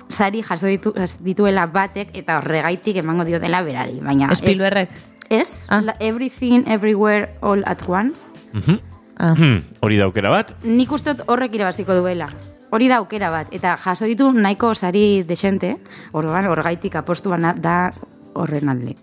[0.09, 3.99] sari jaso ditu, dituela batek, eta horregaitik emango dio dela berari.
[4.01, 4.89] Baina, ez- Spielbergek.
[5.29, 5.81] Ez, Ah.
[5.81, 8.21] la- everything, everywhere, all at once.
[8.53, 8.79] Mhm.
[9.19, 9.33] Ah.
[9.35, 10.53] Hmm, Hori da aukera bat.
[10.63, 12.29] Nik uste horrek irabaziko duela.
[12.69, 13.47] Hori da aukera bat.
[13.51, 15.77] Eta jaso ditu nahiko sari desente,
[16.11, 17.91] orduan horgaitik apostu bana da
[18.33, 18.95] horren alde.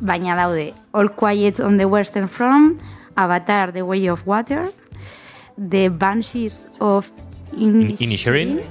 [0.00, 2.80] baina daude All Quiet on the Western Front,
[3.16, 4.70] Avatar The Way of Water,
[5.58, 7.10] The Banshees of
[7.58, 8.62] In- Inisherin.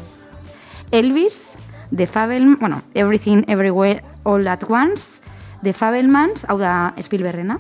[0.92, 1.58] Elvis,
[1.96, 5.22] The Fabel, bueno, Everything Everywhere All at Once,
[5.62, 7.60] The Fabelmans, hau da Spielbergena,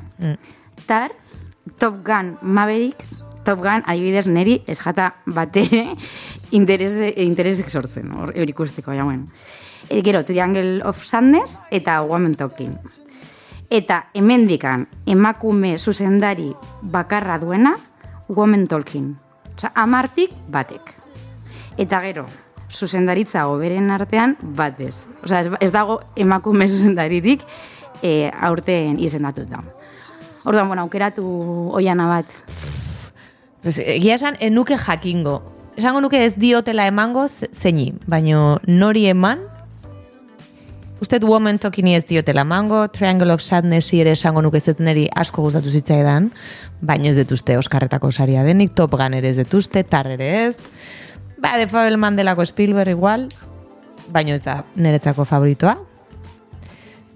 [0.88, 1.12] Tar,
[1.80, 3.04] Top Gun Maverick,
[3.46, 5.86] Top Gun, adibidez, neri ez jata batere
[6.52, 9.26] interes, interesek sortzen, hor hor ikusteko, ja, bueno.
[9.90, 12.76] E, gero, Triangle of Sadness eta Woman Talking.
[13.70, 17.78] Eta hemendikan emakume zuzendari bakarra duena
[18.28, 19.16] Woman Talking.
[19.56, 20.94] Osa, amartik batek.
[21.80, 22.28] Eta gero,
[22.70, 25.08] zuzendaritza goberen artean bat bez.
[25.24, 27.46] Osa, ez, ez dago emakume zuzendaririk
[28.04, 29.64] e, aurten izendatuta.
[30.46, 31.26] Orduan, bueno, aukeratu
[31.74, 32.26] oiana bat.
[33.62, 35.42] Pues, egia esan, enuke jakingo.
[35.76, 39.40] Esango nuke ez diotela emango ze- zeini, baino nori eman,
[41.02, 45.42] Usted Woman Talking ez diotela emango, Triangle of Sadness ere esango nuke ez neri asko
[45.46, 46.32] gustatu zitzaidan,
[46.82, 50.58] baino ez detuzte Oskarretako saria denik, Top Gun ere ez detuzte, Tar ere ez,
[51.38, 53.30] ba, de Fabelman delako Spielberg igual,
[54.12, 55.78] baino ez da niretzako favoritoa.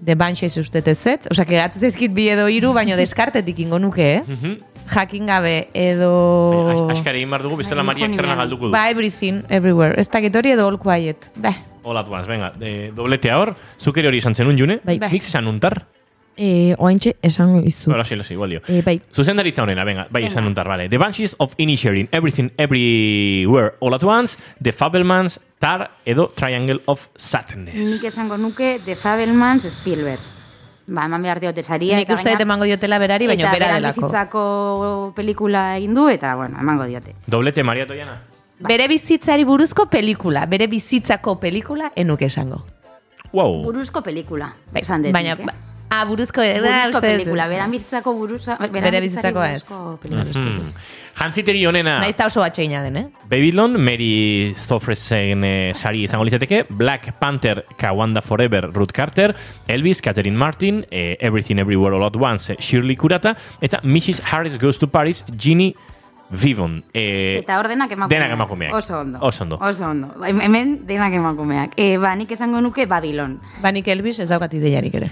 [0.04, 3.78] The Banshees uste ez ez, osea, que gatzez ezkit bi edo hiru, baino deskartetik ingo
[3.78, 4.58] nuke, eh?
[4.92, 6.88] Jakin gabe edo...
[6.92, 8.38] Askari egin dugu, Bai, Mariak nijo trena nimean.
[8.38, 8.72] galduko du.
[8.72, 9.94] Ba, everything, everywhere.
[9.98, 11.30] Ez dakit hori edo all quiet.
[11.36, 14.98] Ba, All at once, venga, de, dobletea hor, zuk ere hori izan zenun june, Bai.
[14.98, 15.86] nik esan untar,
[16.36, 17.92] E, oaintxe esango izu.
[17.92, 18.60] Hola, sí, igual dio.
[18.66, 20.32] E, bai, Zuzendaritza honena, venga, bai Venga.
[20.32, 20.88] esan untar, vale.
[20.88, 27.06] The Banshees of Inisherin, Everything Everywhere All at Once, The Fabelmans, Tar edo Triangle of
[27.16, 27.74] Sadness.
[27.74, 30.20] Nik esango nuke The Fabelmans Spielberg.
[30.86, 31.96] Ba, eman behar diote saria.
[31.96, 34.02] nik uste emango diotela berari, baino eta bera delako.
[34.02, 37.14] bizitzako pelikula egin du, eta, bueno, emango diote.
[37.26, 38.20] Doblete, Maria Toiana.
[38.60, 42.66] Bere bizitzari buruzko pelikula, bere bizitzako pelikula enuke esango.
[43.32, 43.62] Wow.
[43.64, 45.12] Buruzko pelikula, Bai, esan dut.
[45.12, 45.44] baina, eh?
[45.46, 45.54] ba-
[45.88, 47.00] ah, buruzko, buruzko uste dut.
[47.00, 49.64] pelikula, beran bizitzako buruza, beran Bere bizitzako ez.
[49.64, 50.24] buruzko pelikula.
[50.34, 50.64] Hmm.
[51.14, 53.04] Jantziteri honena, Naiz da oso atxeina den, eh?
[53.30, 59.34] Babylon, Mary Zofresen eh, sari izango litzateke, Black Panther, Kawanda Forever, Ruth Carter,
[59.68, 64.20] Elvis, Catherine Martin, eh, Everything Everywhere All at Once, eh, Shirley Kurata, eta Mrs.
[64.26, 65.74] Harris Goes to Paris, Ginny
[66.30, 66.82] Vivon.
[66.92, 68.10] Eh, Eta hor denak emakumeak.
[68.10, 68.74] Denak emakumeak.
[68.74, 69.18] Oso ondo.
[69.22, 69.58] Oso ondo.
[69.60, 70.08] Oso ondo.
[70.24, 71.76] Hemen denak emakumeak.
[71.76, 73.38] E, ba, nik esango nuke Babylon.
[73.62, 75.10] Ba, nik Elvis ez daukat ideiarik ere.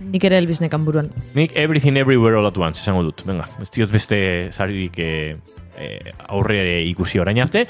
[0.00, 1.10] Nik ere Elvis nekan buruan.
[1.34, 3.22] Nik Everything Everywhere All at Once esango dut.
[3.26, 5.36] Venga, ez diot beste saririk eh,
[5.76, 7.66] eh, aurre ikusi orain arte.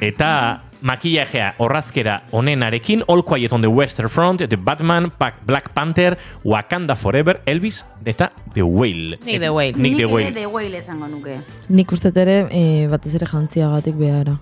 [0.00, 6.16] Eta makillajea orrazkera onenarekin All Quiet on the Western Front, The Batman, Pac- Black Panther,
[6.44, 9.18] Wakanda Forever, Elvis eta The Whale.
[9.24, 9.76] Nik The Whale.
[9.76, 10.32] Nik The Whale.
[10.32, 11.40] The Whale esango nuke.
[11.68, 14.38] Nik uste ere e, batez ere jantziagatik behara.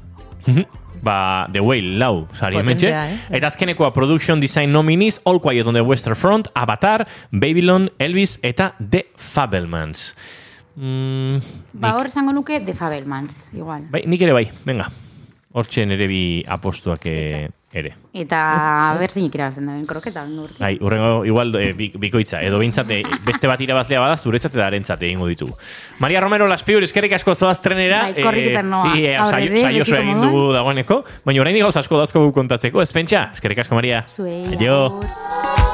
[1.09, 2.91] Ba, The Whale, lau, sari hementxe.
[2.93, 3.17] Eh?
[3.39, 8.75] Eta azkenekoa Production Design nominis, All Quiet on the Western Front, Avatar, Babylon, Elvis eta
[8.79, 10.11] The Fabelmans.
[10.77, 11.41] Mm,
[11.73, 13.89] Ba, hor esango nuke The Fabelmans, igual.
[13.91, 14.91] bai, nik ere bai, venga.
[15.57, 17.93] Hortxe nere bi apostuak eh, ere.
[18.17, 18.39] Eta
[18.99, 20.25] berzinik irabazten da, ben kroketa.
[20.59, 25.03] Bai, urrengo igual bi- bikoitza, edo bintzat eh, beste bat irabazlea bada, zuretzat eta arentzat
[25.03, 25.51] egingo ditu.
[25.99, 28.03] Maria Romero Laspiur, eskerrik asko zoaz trenera.
[28.09, 28.97] Bai, korriketan noa.
[28.97, 33.31] eh, saio, ere, saio egin dugu dagoeneko, baina orain gauz asko dauzko kontatzeko, ez pentsa?
[33.35, 34.05] Eskerrik asko, Maria.
[34.09, 35.68] Zuei, agur.